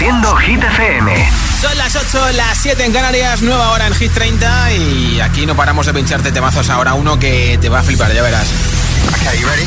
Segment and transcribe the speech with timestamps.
[0.00, 1.30] Reproduciendo Hit FM.
[1.60, 5.54] Son las 8, las 7 en Canarias, nueva hora en Hit 30 y aquí no
[5.54, 8.48] paramos de pincharte temazos ahora uno que te va a flipar, ya verás.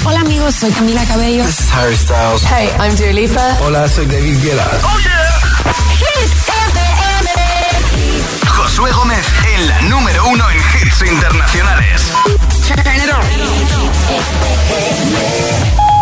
[0.04, 1.46] Hola amigos, soy Camila Cabello.
[1.46, 2.44] This is Harry Styles.
[2.46, 3.58] Hey, I'm Dua Lipa.
[3.62, 4.68] Hola, soy David Guetta.
[4.82, 5.74] Oh yeah.
[6.00, 7.30] Hit FM.
[8.48, 12.12] Josué Gómez en la número uno en hits internacionales.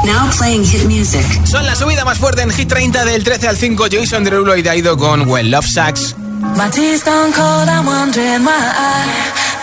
[0.06, 1.26] Now playing hit music.
[1.46, 3.86] Son la subida más fuerte en Hit 30 del 13 al 5.
[3.92, 6.16] Jason Derulo y Daido con When Love Sucks.
[6.56, 9.06] My tea's gone cold, I'm wondering why I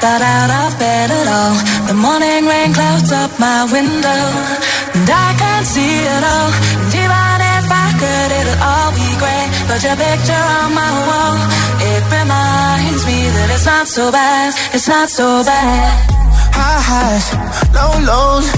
[0.00, 1.54] got out of bed at all.
[1.88, 4.22] The morning rain clouds up my window,
[4.94, 6.50] and I can't see it all.
[6.86, 9.48] And even if I could, it'll all be great.
[9.66, 11.36] But your picture on my wall,
[11.82, 16.14] it reminds me that it's not so bad, it's not so bad.
[16.54, 17.26] High highs,
[17.74, 18.57] low lows.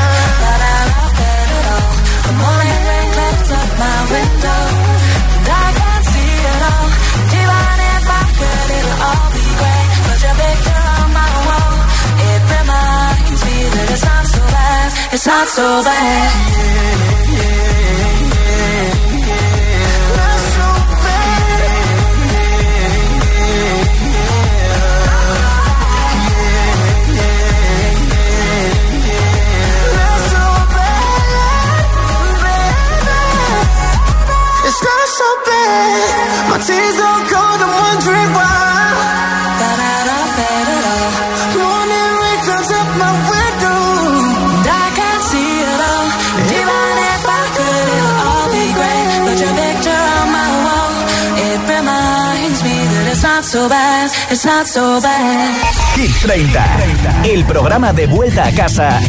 [3.59, 4.61] Up my window.
[5.35, 6.87] And I can't see it all.
[8.01, 9.87] If I could, it'll all be great.
[10.21, 11.73] Your picture on my wall.
[12.29, 14.87] It reminds me that it's not so bad.
[15.15, 16.29] It's not so bad.
[17.31, 18.10] Yeah, yeah,
[55.95, 58.99] Hit 30, el programa de vuelta a casa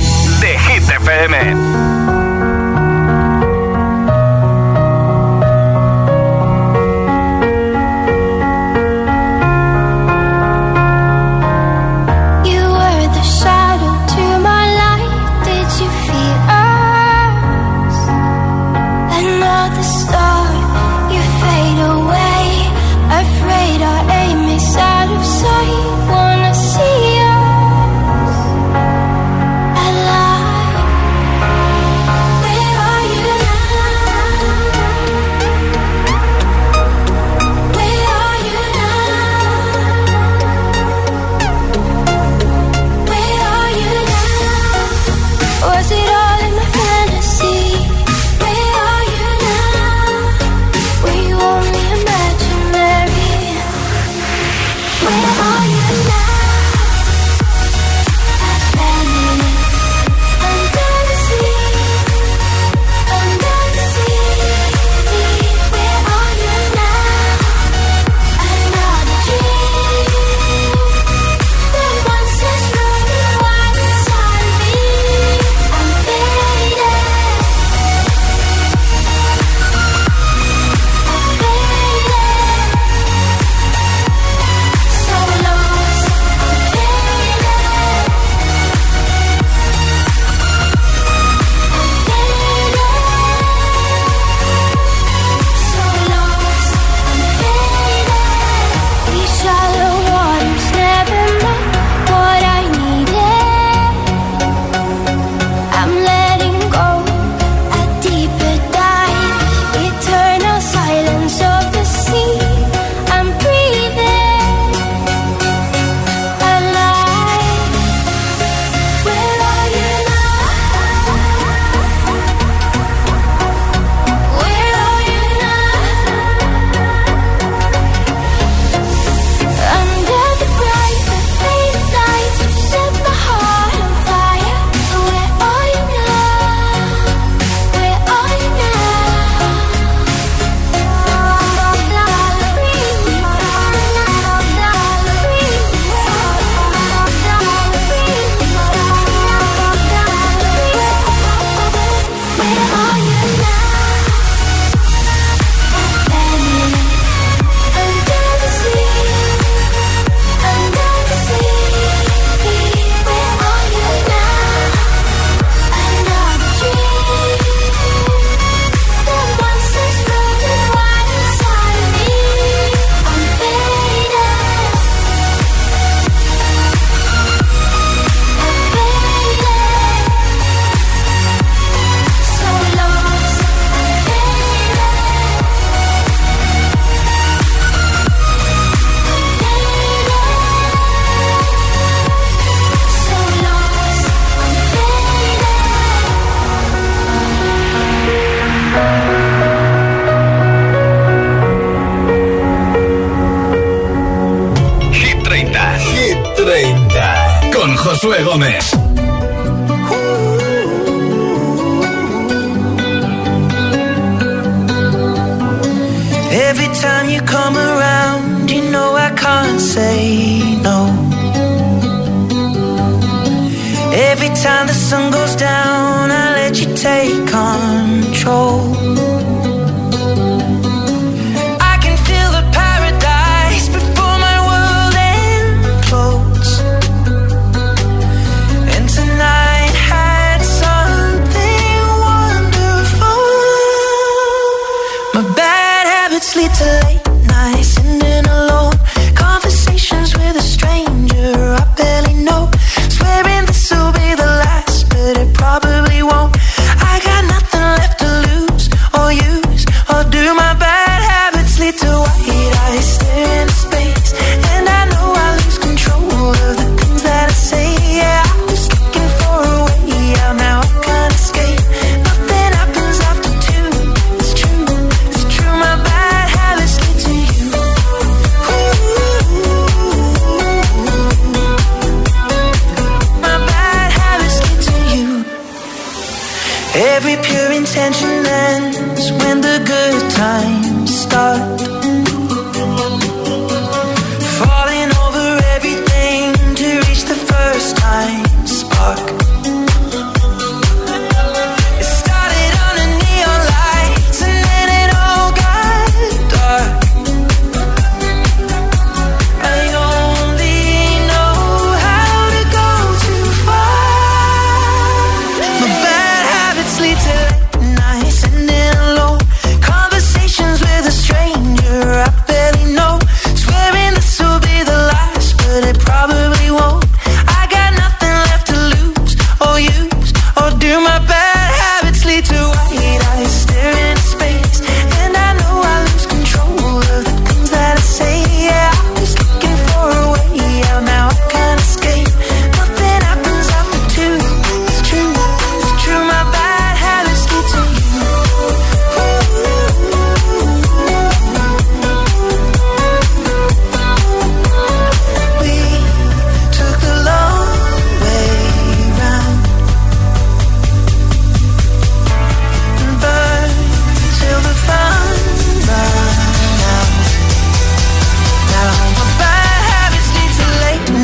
[0.40, 2.11] de Hit FM.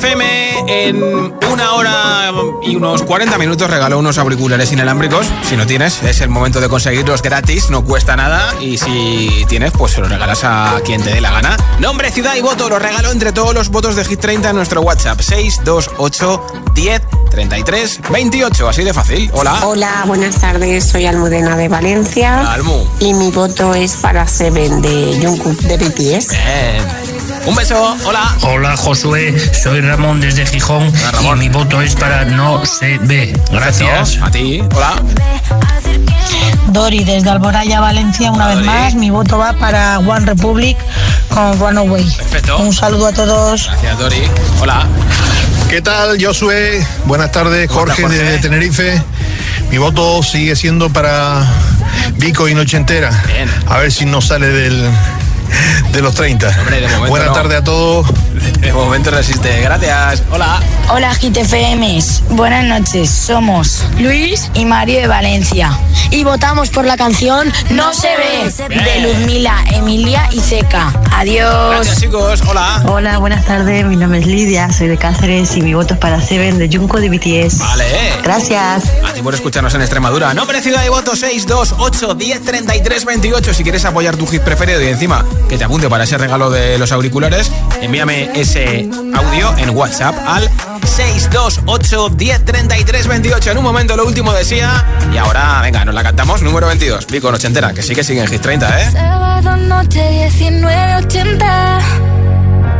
[0.00, 0.49] FM.
[2.80, 5.26] Unos 40 minutos regaló unos auriculares inalámbricos.
[5.42, 8.54] Si no tienes, es el momento de conseguirlos gratis, no cuesta nada.
[8.60, 11.56] Y si tienes, pues se los regalas a quien te dé la gana.
[11.78, 14.80] Nombre, ciudad y voto, lo regalo entre todos los votos de Hit 30 en nuestro
[14.80, 16.42] WhatsApp 628
[16.74, 18.68] 10 33 28.
[18.68, 19.30] Así de fácil.
[19.34, 19.58] Hola.
[19.64, 20.88] Hola, buenas tardes.
[20.88, 22.50] Soy Almudena de Valencia.
[22.52, 22.84] Almu.
[22.98, 26.28] Y mi voto es para Seven de Jungkook de BTS.
[26.30, 27.10] Bien.
[27.46, 28.36] Un beso, hola.
[28.42, 33.32] Hola Josué, soy Ramón desde Gijón y mi voto es para no se ve.
[33.50, 34.18] Gracias.
[34.22, 34.94] A ti, hola.
[36.68, 38.94] Dori desde Alboraya, Valencia, una vez más.
[38.94, 40.76] Mi voto va para One Republic
[41.28, 42.04] con Runaway.
[42.16, 42.58] Perfecto.
[42.58, 43.66] Un saludo a todos.
[43.66, 44.22] Gracias, Dori.
[44.60, 44.86] Hola.
[45.68, 46.86] ¿Qué tal, Josué?
[47.06, 48.18] Buenas tardes, Jorge, Jorge?
[48.18, 49.02] de Tenerife.
[49.70, 51.44] Mi voto sigue siendo para
[52.16, 53.10] Vico y Noche Entera.
[53.26, 53.48] Bien.
[53.66, 54.90] A ver si no sale del,
[55.92, 56.48] de los 30.
[56.60, 57.34] Hombre, de Buenas no.
[57.34, 58.06] tardes a todos.
[58.60, 59.60] De momento resiste.
[59.62, 60.22] Gracias.
[60.30, 60.60] Hola.
[60.92, 65.70] Hola GTFMs, buenas noches, somos Luis y Mario de Valencia
[66.10, 70.92] y votamos por la canción No se ve de Luzmila, Emilia y Seca.
[71.12, 71.70] Adiós.
[71.70, 72.42] Gracias, chicos.
[72.48, 72.82] Hola.
[72.86, 73.84] Hola, buenas tardes.
[73.86, 76.98] Mi nombre es Lidia, soy de Cáceres y mi voto es para Seven de Junco
[76.98, 77.58] de BTS.
[77.58, 77.84] Vale.
[78.24, 78.84] Gracias.
[79.06, 80.34] A ti por escucharnos en Extremadura.
[80.34, 83.54] Nombre, ciudad y voto 628 10 33 28.
[83.54, 86.78] Si quieres apoyar tu hit preferido y encima que te apunte para ese regalo de
[86.78, 90.48] los auriculares, envíame ese audio en WhatsApp al
[90.84, 93.50] 628 1033 28.
[93.50, 94.84] En un momento lo último decía.
[95.12, 96.42] Y ahora, venga, nos la cantamos.
[96.42, 97.06] Número 22.
[97.06, 98.90] Vico Nochentera, que sí que sigue en Hit 30, ¿eh?
[98.90, 101.78] Sábado noche 1980.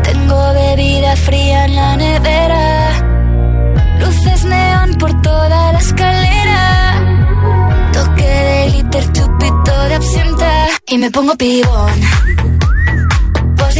[0.02, 2.90] Tengo bebida fría en la nevera.
[3.98, 7.30] Luces neón por toda la escalera.
[7.92, 10.68] Toque de liter, chupito de absenta.
[10.88, 12.00] Y me pongo pibón.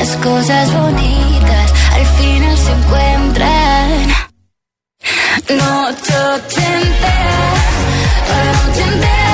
[0.00, 4.08] Las cosas bonitas al final se encuentran.
[5.50, 6.14] Noche
[6.56, 7.52] entera,
[8.26, 9.29] toda la noche entera.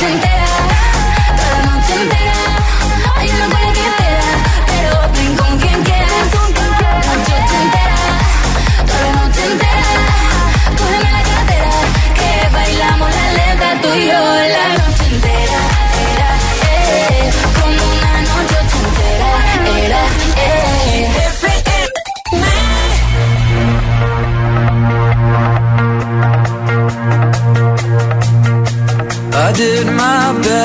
[0.00, 0.27] Noche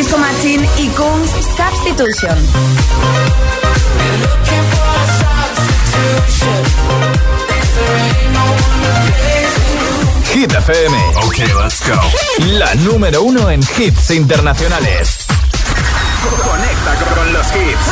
[0.00, 2.34] Disco Machine y Kungs Substitution.
[10.32, 10.96] Hit FM.
[11.26, 12.00] Ok, let's go.
[12.46, 15.26] La número uno en hits internacionales.
[16.42, 17.86] Conecta con los hits.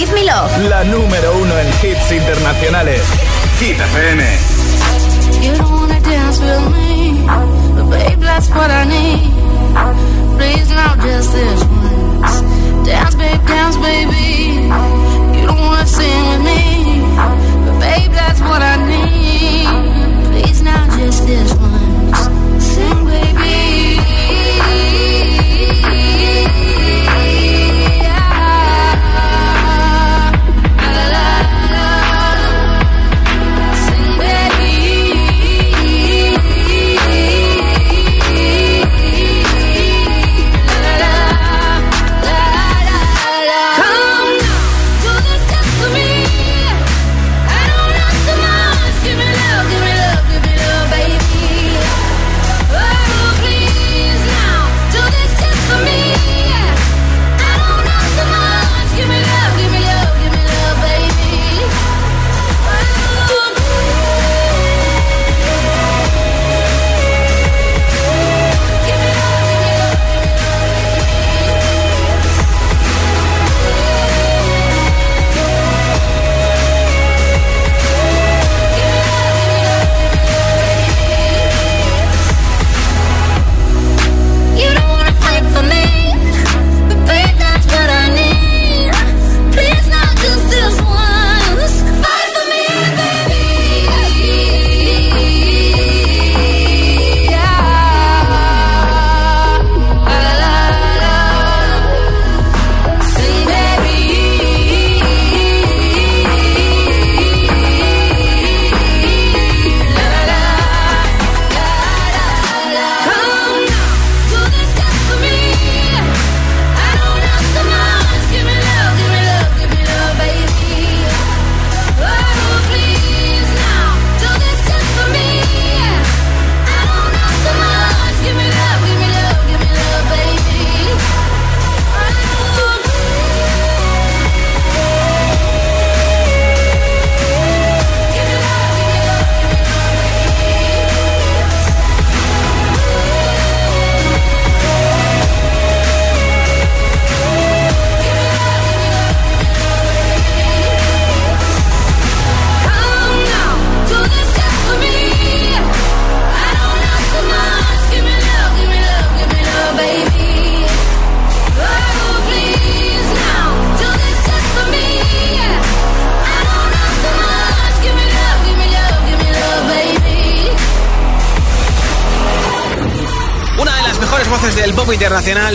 [0.00, 0.50] Give Me Love.
[0.70, 3.02] La número uno en hits internacionales.
[3.60, 4.22] Hit FM.
[5.42, 7.26] You don't wanna dance with me,
[7.74, 9.30] but babe, that's what I need.
[10.38, 12.40] Please, not just this once.
[12.86, 14.70] Dance, babe, dance, baby.
[15.38, 17.02] You don't wanna sing with me,
[17.66, 19.68] but babe, that's what I need.
[20.30, 22.64] Please, now just this once.
[22.64, 23.29] Sing, baby.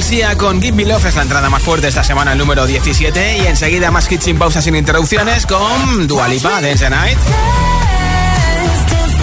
[0.04, 3.38] Sia con Give Me Love es la entrada más fuerte esta semana, el número 17.
[3.38, 7.18] Y enseguida más hits sin pausas, sin interrupciones con Dualipa, Dance the Night.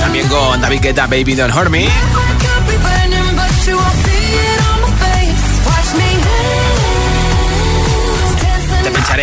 [0.01, 1.89] También con David Guetta, Baby Don't Hurt Me.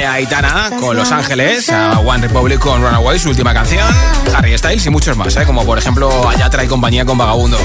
[0.05, 3.87] A Aitana con Los Ángeles, a One Republic con Runaway, su última canción,
[4.33, 5.45] Harry Styles y muchos más, ¿eh?
[5.45, 7.57] como por ejemplo Ayatra y compañía con Vagabundo.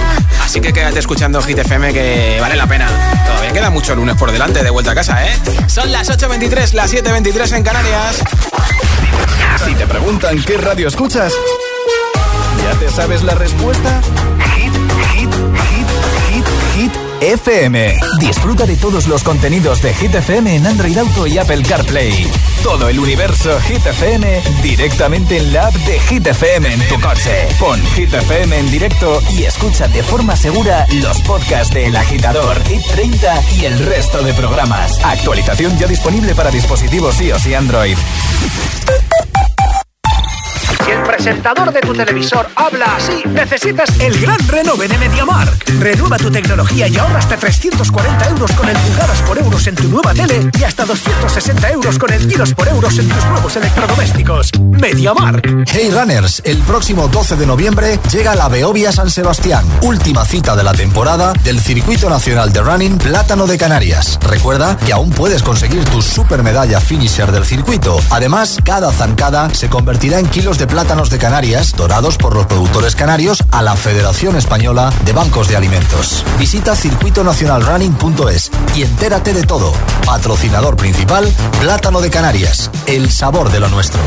[0.43, 2.89] Así que quédate escuchando Hit FM que vale la pena.
[3.27, 5.37] Todavía queda mucho lunes por delante de vuelta a casa, ¿eh?
[5.67, 8.23] Son las 8.23, las 7.23 en Canarias.
[9.65, 11.33] Si te preguntan qué radio escuchas,
[12.63, 14.01] ¿ya te sabes la respuesta?
[17.33, 17.97] FM.
[18.21, 22.31] Disfruta de todos los contenidos de Hit FM en Android Auto y Apple CarPlay.
[22.63, 27.49] Todo el universo Hit FM directamente en la app de Hit FM en tu coche.
[27.59, 32.63] Pon Hit FM en directo y escucha de forma segura los podcasts de El Agitador,
[32.65, 35.03] Hit 30 y el resto de programas.
[35.03, 37.97] Actualización ya disponible para dispositivos iOS y Android.
[41.17, 45.65] Presentador de tu televisor habla así, necesitas el gran renove de MediaMark.
[45.79, 49.85] Renueva tu tecnología y ahorra hasta 340 euros con el pulgadas por euros en tu
[49.85, 54.51] nueva tele y hasta 260 euros con el giros por euros en tus nuevos electrodomésticos.
[54.61, 55.69] MediaMark.
[55.73, 60.65] Hey Runners, el próximo 12 de noviembre llega la Beovia San Sebastián, última cita de
[60.65, 64.19] la temporada del Circuito Nacional de Running Plátano de Canarias.
[64.21, 68.01] Recuerda que aún puedes conseguir tu super medalla finisher del circuito.
[68.11, 70.67] Además, cada zancada se convertirá en kilos de
[71.11, 76.25] de Canarias dorados por los productores canarios a la Federación Española de Bancos de Alimentos.
[76.39, 79.73] Visita circuitonacionalrunning.es y entérate de todo.
[80.07, 84.01] Patrocinador principal, Plátano de Canarias, el sabor de lo nuestro.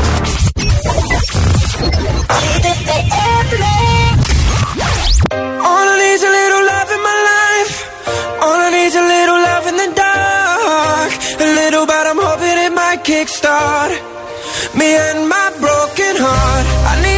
[14.78, 16.64] Me and my broken heart.
[16.90, 17.17] I need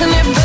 [0.00, 0.39] romance shakes and it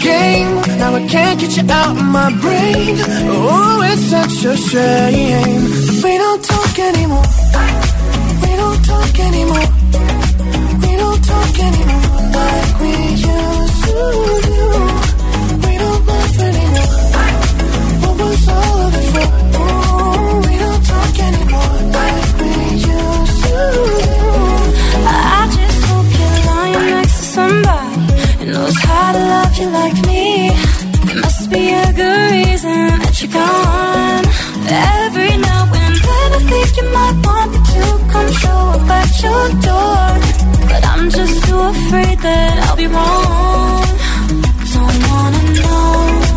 [0.00, 0.56] game.
[0.78, 2.96] Now I can't get you out of my brain.
[3.28, 5.62] Oh, it's such a shame.
[6.04, 7.26] We don't talk anymore.
[8.42, 9.68] We don't talk anymore.
[10.82, 12.92] We don't talk anymore like we
[13.28, 14.99] used to do.
[29.30, 30.50] Love you like me.
[31.06, 34.24] There must be a good reason that you're gone.
[35.02, 39.10] Every now and then I think you might want me to come show up at
[39.24, 40.04] your door.
[40.70, 43.86] But I'm just too afraid that I'll be wrong.
[44.74, 45.88] Don't wanna know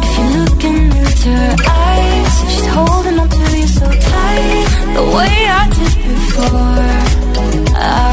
[0.06, 1.56] if you look into her
[1.88, 2.34] eyes.
[2.44, 4.66] If she's holding on to you so tight,
[4.98, 6.94] the way I did before.
[7.76, 8.13] I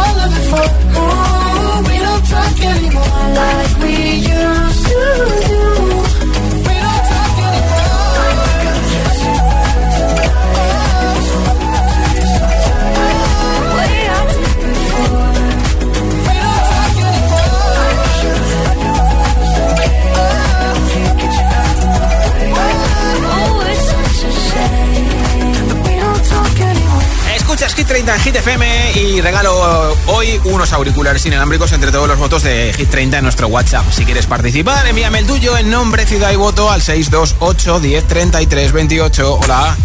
[0.00, 0.66] All of it for?
[1.00, 3.94] Oh, we don't talk anymore like we
[4.34, 5.51] used to
[27.92, 32.72] 30 en Hit FM y regalo hoy unos auriculares inalámbricos entre todos los votos de
[32.74, 33.84] Hit 30 en nuestro WhatsApp.
[33.90, 38.72] Si quieres participar, envíame el tuyo en nombre, ciudad y voto al 628 10 33
[38.72, 39.34] 28.
[39.34, 39.76] Hola.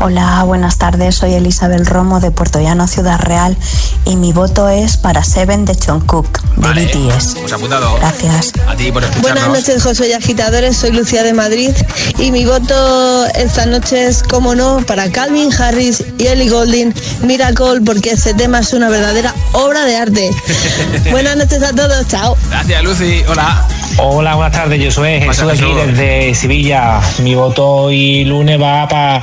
[0.00, 1.14] Hola, buenas tardes.
[1.14, 3.56] Soy Elizabeth Romo de Puerto Llano, Ciudad Real,
[4.04, 7.36] y mi voto es para Seven de Jungkook, de Vale, BTS.
[7.40, 7.96] Pues apuntado.
[7.98, 8.52] Gracias.
[8.66, 9.44] A ti por escucharnos.
[9.44, 10.76] Buenas noches, José y agitadores.
[10.76, 11.70] Soy Lucía de Madrid
[12.18, 17.80] y mi voto esta noche es, como no, para Calvin Harris y Ellie Goulding, Miracle,
[17.84, 20.30] porque este tema es una verdadera obra de arte.
[21.10, 22.36] Buenas noches a todos, chao.
[22.50, 23.22] Gracias, Lucy.
[23.28, 23.66] Hola.
[23.98, 24.82] Hola, buenas tardes.
[24.82, 27.00] Yo soy Jesús aquí desde Sevilla.
[27.18, 29.22] Mi voto hoy lunes va para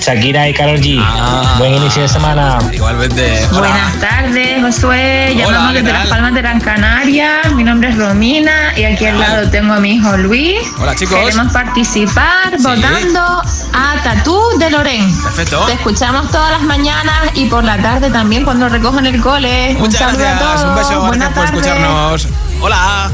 [0.00, 1.02] Shakira y Karol G.
[1.58, 2.58] Buen inicio de semana.
[2.72, 3.46] Igualmente.
[3.52, 5.32] Buenas tardes, Josué.
[5.34, 5.92] Hola, Llamamos ¿qué desde?
[5.92, 7.40] Las Palmas de Gran Canaria.
[7.54, 10.58] Mi nombre es Romina y aquí al lado tengo a mi hijo Luis.
[10.78, 11.18] Hola, chicos.
[11.18, 13.20] Queremos participar votando
[13.72, 15.22] a Tatú de Loren.
[15.22, 15.64] Perfecto.
[15.66, 19.72] Te escuchamos todas las mañanas y por la tarde también cuando recogen el cole.
[19.74, 20.40] Un Muchas saludo a gracias.
[20.54, 20.64] todos.
[20.70, 21.00] Un beso.
[21.00, 21.76] Buenas Gracias por tardes.
[21.76, 22.28] escucharnos.
[22.60, 23.10] Hola.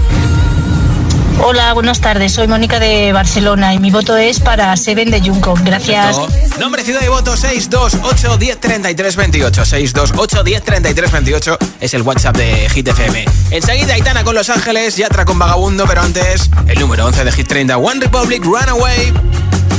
[1.42, 2.32] Hola, buenas tardes.
[2.32, 5.54] Soy Mónica de Barcelona y mi voto es para Seven de Junco.
[5.62, 6.18] Gracias.
[6.18, 6.58] Perfecto.
[6.60, 9.64] Nombre, ciudad y voto 628 10 33 28.
[9.64, 13.24] 628 10 33 28 es el WhatsApp de Hit FM.
[13.50, 17.48] Enseguida Aitana con Los Ángeles, Yatra con Vagabundo, pero antes el número 11 de Hit
[17.48, 19.12] 30, One Republic, Runaway.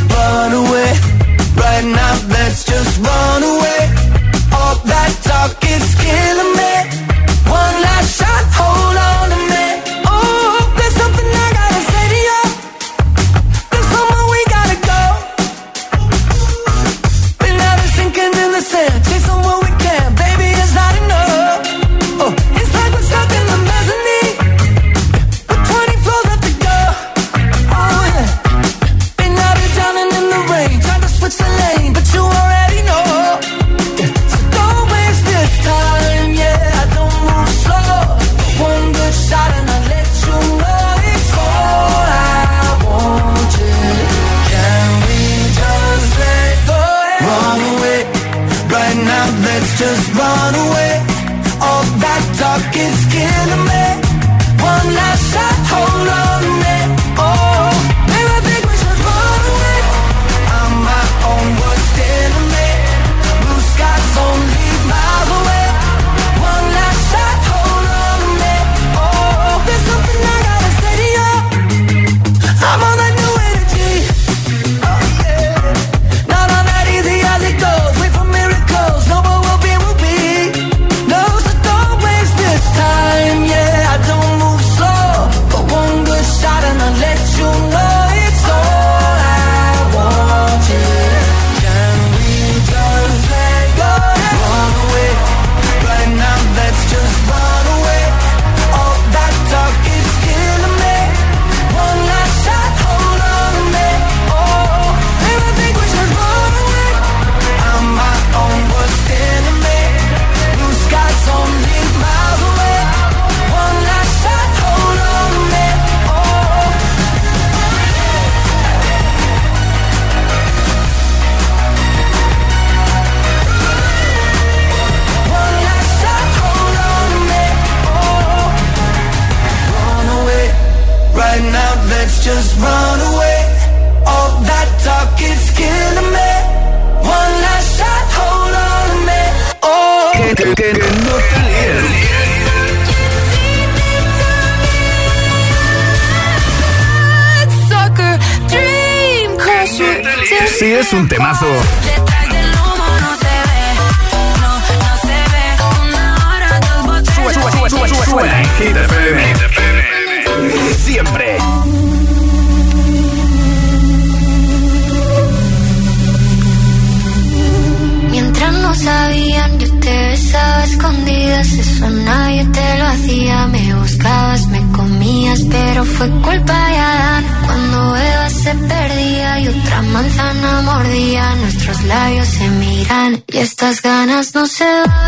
[0.10, 0.94] Run away,
[1.56, 3.90] right now let's just run away.
[4.54, 6.74] All that talk is killing me.
[7.50, 9.65] One last shot, hold on to me.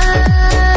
[0.08, 0.76] love.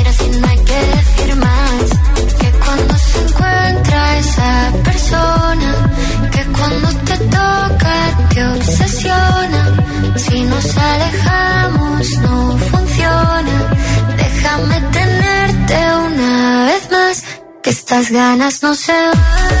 [17.91, 19.60] Estas ganas no se van.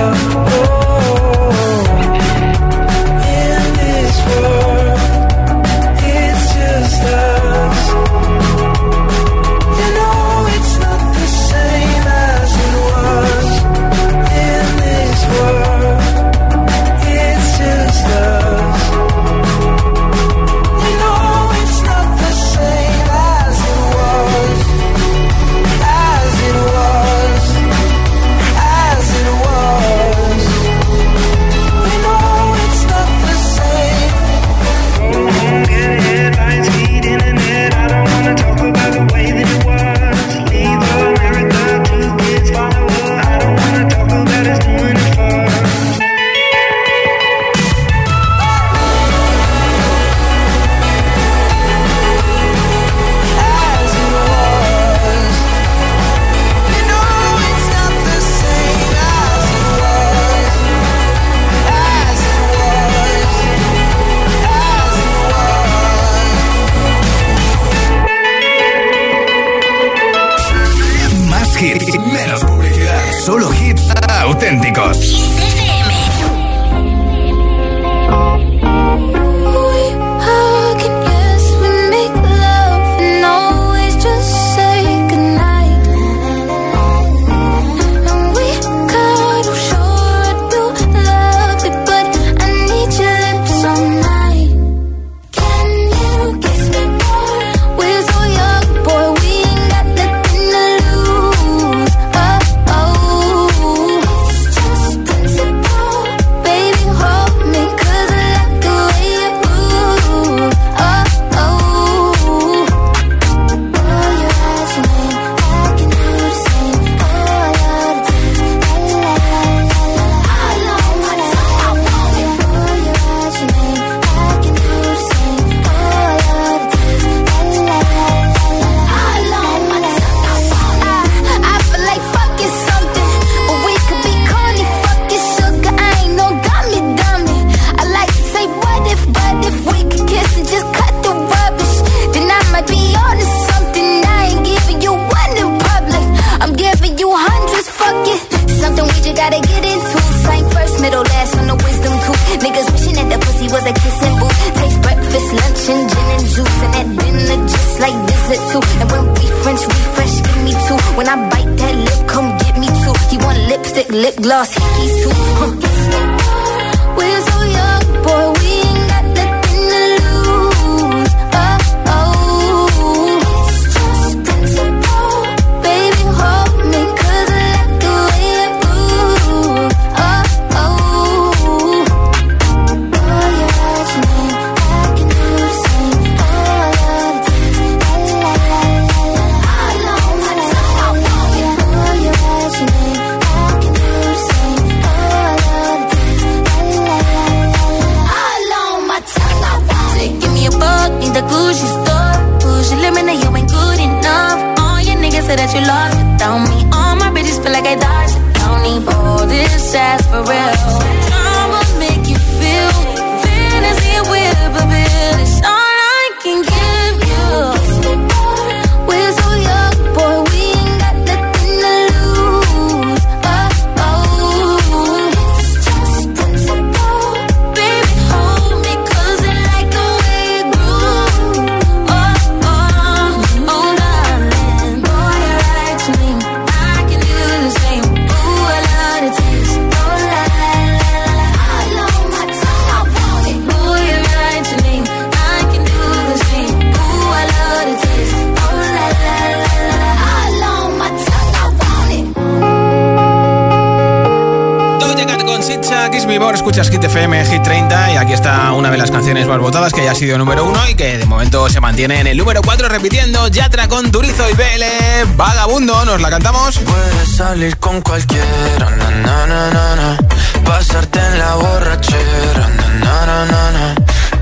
[260.01, 263.67] sido número uno y que de momento se mantiene en el número 4 repitiendo Yatra
[263.67, 266.57] con Turizo y BL Vagabundo, ¿nos la cantamos?
[266.57, 269.97] Puedes salir con cualquiera, na, na, na,
[270.43, 272.49] pasarte en la borrachera,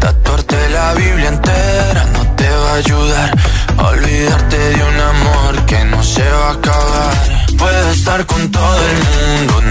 [0.01, 3.31] tatuarte la Biblia entera no te va a ayudar
[3.77, 7.13] olvidarte de un amor que no se va a acabar.
[7.57, 9.61] Puedes estar con todo el mundo,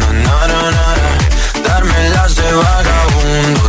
[1.66, 3.68] darme las de vagabundo,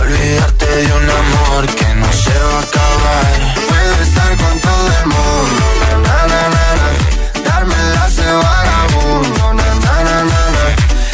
[0.00, 3.54] olvidarte de un amor que no se a acabar.
[3.68, 5.64] Puedes estar con todo el mundo,
[6.04, 6.88] na, na, na, na.
[7.48, 10.64] darme las de vagabundo, na, na, na, na,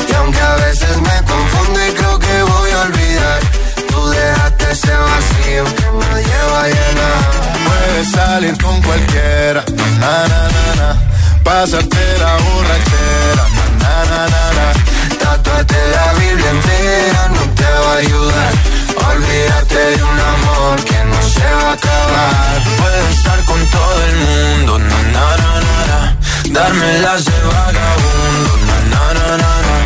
[0.08, 3.40] y aunque a veces me confundo y creo que voy a olvidar,
[3.88, 7.20] tú dejaste ese vacío que nadie va a llenar.
[7.66, 9.64] Puedes salir con cualquiera,
[10.00, 10.88] na, na, na, na.
[11.42, 13.44] pasarte la borrachera,
[13.80, 14.93] na, na, na, na.
[15.62, 18.52] La Biblia entera no te va a ayudar.
[19.08, 22.62] Olvídate de un amor que no se va a acabar.
[22.76, 26.16] Puedes estar con todo el mundo, na, na, na, na, na.
[26.50, 29.76] darme las de vagabundo, na, na, na, na, na.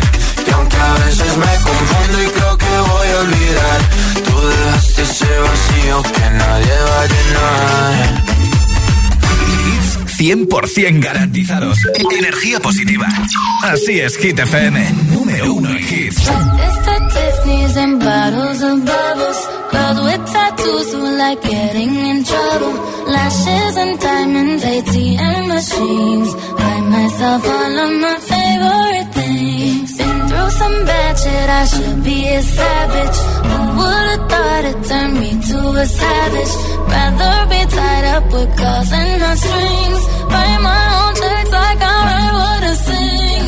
[0.47, 3.79] y aunque a veces me confundo y creo que voy a olvidar,
[4.25, 8.28] tú dejaste ese vacío que nadie va a llenar.
[10.19, 11.77] Hits 100% garantizados.
[12.17, 13.07] Energía positiva.
[13.63, 14.93] Así es, Hit FM.
[15.13, 16.29] Número uno en hits.
[17.13, 19.49] Tiffany's and bottles of bubbles.
[19.71, 22.73] Girls with tattoos who like getting in trouble.
[23.07, 26.35] Lashes and diamonds, ATM machines.
[26.57, 28.49] Buy myself all of my favorite things.
[28.49, 28.88] Been through
[30.59, 33.17] some bad shit, I should be a savage.
[33.49, 36.53] Who would've thought it turned me to a savage?
[36.91, 40.01] Rather be tied up with calls and not strings.
[40.31, 43.45] Write my own checks like I write what I sing.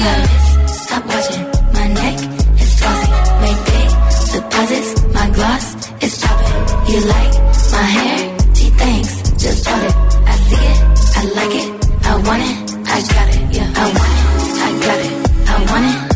[0.83, 1.45] Stop watching,
[1.77, 2.17] my neck
[2.63, 3.11] is glossy.
[3.43, 3.89] Make big
[4.33, 5.65] deposits, my gloss
[6.05, 6.57] is popping.
[6.89, 7.33] You like
[7.75, 8.19] my hair?
[8.57, 9.95] She thanks, just bought it.
[10.31, 10.79] I see it,
[11.19, 11.69] I like it,
[12.09, 12.55] I want it,
[12.93, 13.41] I got it.
[13.57, 14.25] Yeah, I want it,
[14.67, 15.13] I got it,
[15.53, 16.10] I want it,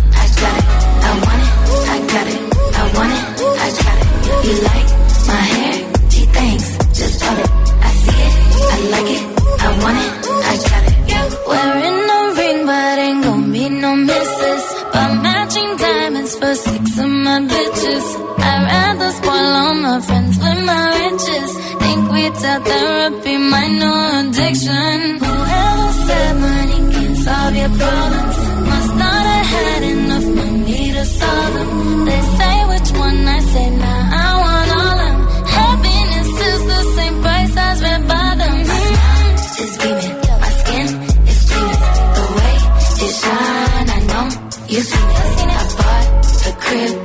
[4.45, 4.89] You like
[5.31, 5.75] my hair?
[6.11, 6.67] Gee, thanks,
[6.99, 7.49] just bought it.
[7.87, 8.33] I see it,
[8.73, 9.23] I like it,
[9.65, 10.11] I want it,
[10.51, 11.31] I got it.
[11.49, 14.63] Wearing a ring, but ain't gon' be no misses.
[14.93, 18.05] But matching diamonds for six of my bitches.
[18.47, 21.51] I'd rather spoil all my friends with my riches.
[21.81, 24.97] Think we tell therapy my new addiction.
[25.25, 28.37] Whoever said money can solve your problems
[28.69, 32.05] must not have had enough money to solve them.
[32.05, 34.24] They say which one I say now.
[44.67, 45.55] You seen it, I seen it.
[45.55, 47.04] I bought a crib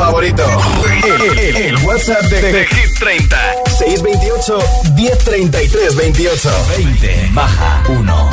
[0.00, 0.44] favorito.
[1.04, 3.36] El, el- el WhatsApp de, de Hit 30.
[3.78, 4.58] 628
[4.94, 6.50] 1033 28.
[6.78, 8.30] 20 baja 1.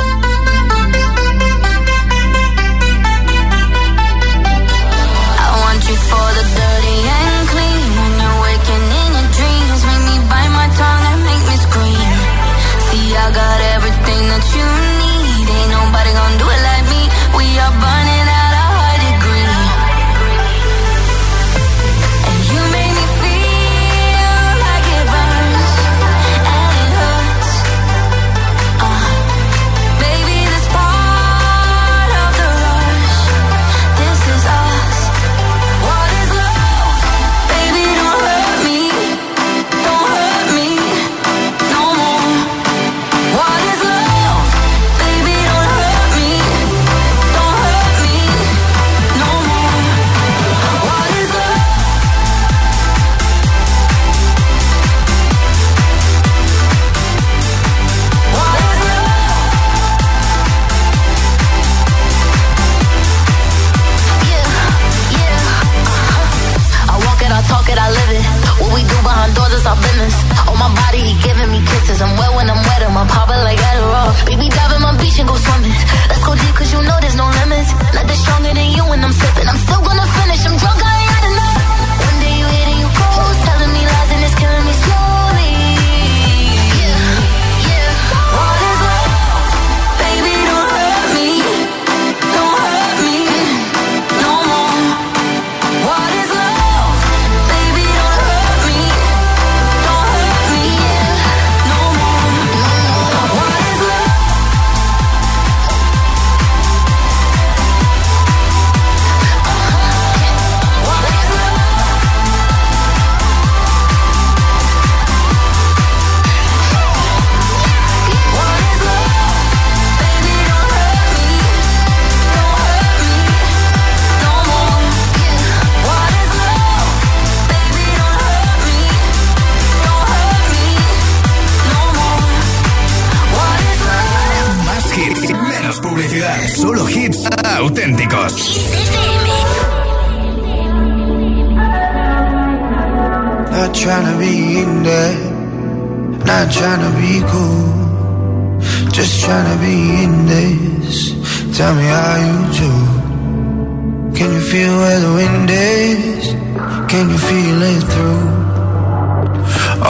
[157.80, 158.24] Through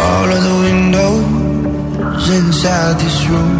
[0.00, 3.56] all of the windows inside this room?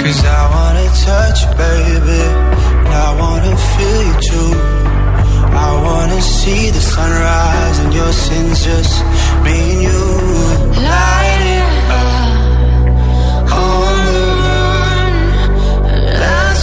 [0.00, 2.22] Cause I wanna touch you, baby,
[2.84, 4.52] and I wanna feel you too.
[5.66, 9.02] I wanna see the sunrise and your sins just
[9.44, 10.02] and you.
[10.92, 11.66] Light it
[12.02, 15.12] up on the run.
[16.22, 16.62] Let's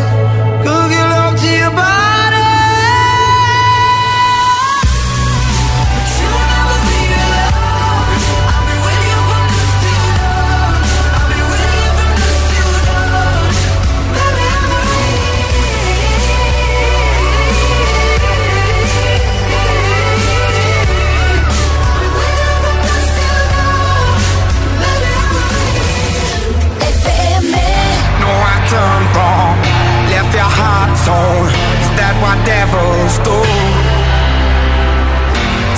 [32.21, 33.37] What devils do?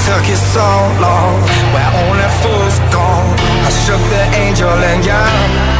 [0.05, 0.67] Took you so
[0.99, 1.39] long,
[1.73, 3.07] where only fools go.
[3.67, 5.72] I shook the angel and young.